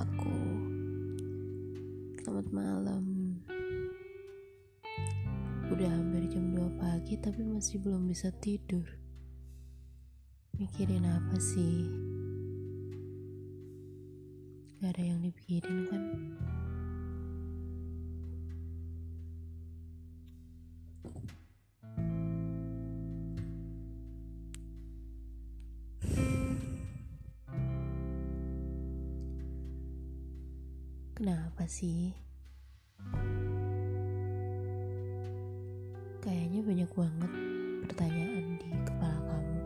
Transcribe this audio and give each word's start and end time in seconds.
aku 0.00 0.40
Selamat 2.24 2.48
malam 2.48 3.36
Udah 5.68 5.88
hampir 5.92 6.24
jam 6.32 6.56
2 6.56 6.80
pagi 6.80 7.20
tapi 7.20 7.44
masih 7.44 7.84
belum 7.84 8.08
bisa 8.08 8.32
tidur 8.40 8.84
Mikirin 10.60 11.08
apa 11.08 11.40
sih? 11.40 11.88
Gak 14.80 14.92
ada 14.92 15.02
yang 15.08 15.20
dipikirin 15.24 15.88
kan? 15.88 16.02
Kenapa 31.20 31.68
sih? 31.68 32.16
Kayaknya 36.24 36.60
banyak 36.64 36.90
banget 36.96 37.32
pertanyaan 37.84 38.56
di 38.56 38.68
kepala 38.88 39.20
kamu. 39.28 39.60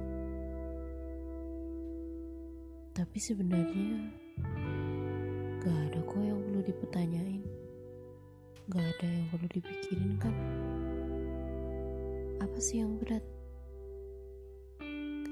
Tapi 2.90 3.18
sebenarnya 3.22 4.02
gak 5.62 5.78
ada 5.78 6.02
kok 6.02 6.18
yang 6.26 6.42
perlu 6.42 6.60
dipertanyain. 6.66 7.46
Gak 8.74 8.86
ada 8.98 9.06
yang 9.06 9.26
perlu 9.30 9.46
dipikirin 9.54 10.18
kan? 10.18 10.34
Apa 12.42 12.58
sih 12.58 12.82
yang 12.82 12.98
berat? 12.98 13.22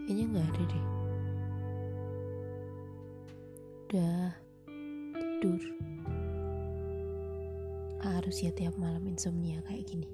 Kayaknya 0.06 0.38
gak 0.38 0.46
ada 0.54 0.62
deh. 0.70 0.86
Udah 3.90 4.22
tidur. 5.42 5.62
Harus 8.02 8.42
ya 8.42 8.50
tiap 8.50 8.74
malam 8.74 9.06
insomnia 9.06 9.62
kayak 9.62 9.86
gini. 9.86 10.10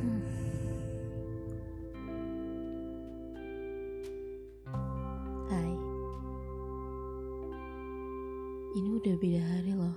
Hmm. 0.00 0.22
Hai. 5.52 5.72
Ini 8.80 8.88
udah 8.96 9.14
beda 9.20 9.42
hari 9.44 9.72
loh. 9.76 9.96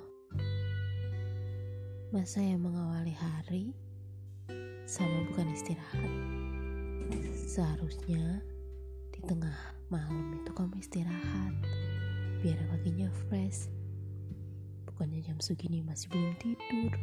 Masa 2.11 2.43
yang 2.43 2.59
mengawali 2.59 3.15
hari 3.15 3.71
sama 4.83 5.23
bukan 5.31 5.55
istirahat. 5.55 6.11
Seharusnya 7.31 8.43
di 9.15 9.23
tengah 9.23 9.55
malam 9.87 10.35
itu 10.35 10.51
kamu 10.51 10.83
istirahat 10.83 11.55
biar 12.43 12.59
paginya 12.75 13.07
fresh. 13.31 13.71
Bukannya 14.95 15.27
jam 15.27 15.35
segini 15.43 15.83
masih 15.83 16.07
belum 16.07 16.39
tidur. 16.39 16.95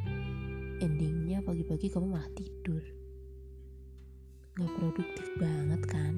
Endingnya 0.80 1.44
pagi-pagi 1.44 1.92
kamu 1.92 2.16
malah 2.16 2.32
tidur. 2.32 2.80
Gak 4.56 4.72
produktif 4.80 5.28
banget 5.36 5.84
kan? 5.92 6.16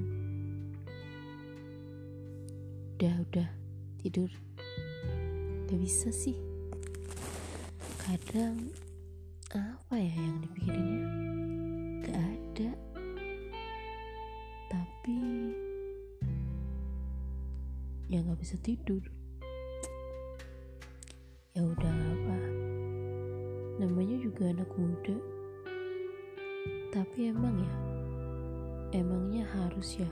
Udah, 2.94 3.14
udah, 3.26 3.48
tidur. 3.98 4.30
Gak 5.66 5.80
bisa 5.82 6.14
sih. 6.14 6.38
Kadang 8.06 8.70
apa 9.50 9.98
ya 9.98 10.14
yang 10.14 10.46
dipikirinnya? 10.46 11.02
Gak 12.06 12.22
ada. 12.22 12.70
Tapi 14.70 15.18
ya 18.06 18.22
gak 18.22 18.38
bisa 18.38 18.54
tidur. 18.62 19.02
Ya 21.54 21.62
udah 21.62 21.94
apa. 21.94 22.38
Namanya 23.78 24.18
juga 24.18 24.50
anak 24.50 24.70
muda. 24.74 25.16
Tapi 26.90 27.30
emang 27.30 27.54
ya, 27.58 27.74
emangnya 28.94 29.42
harus 29.50 29.98
ya 29.98 30.10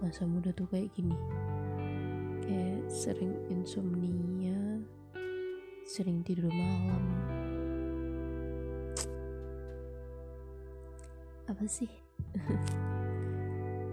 masa 0.00 0.24
muda 0.24 0.48
tuh 0.56 0.64
kayak 0.72 0.88
gini 0.96 1.12
kayak 2.40 2.82
sering 2.88 3.36
insomnia 3.52 4.80
sering 5.84 6.24
tidur 6.24 6.48
malam 6.48 7.04
apa 11.44 11.64
sih 11.68 11.92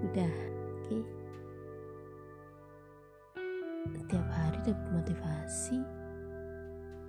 udah 0.07 0.31
oke 0.31 0.87
okay. 0.87 1.16
Setiap 3.95 4.27
hari 4.33 4.59
dapat 4.67 4.87
motivasi. 4.91 5.79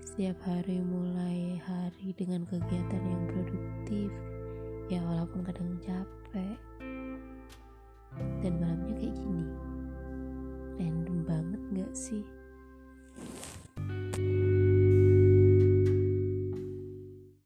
Setiap 0.05 0.39
hari 0.47 0.78
mulai 0.83 1.59
hari 1.62 2.15
dengan 2.15 2.47
kegiatan 2.47 3.03
yang 3.03 3.25
produktif 3.31 4.11
ya 4.87 5.03
walaupun 5.03 5.43
kadang 5.43 5.78
capek. 5.83 6.59
Dan 8.43 8.59
malamnya 8.62 8.94
kayak 8.99 9.15
gini. 9.15 9.47
Random 10.78 11.19
banget 11.27 11.62
gak 11.75 11.93
sih 11.94 12.22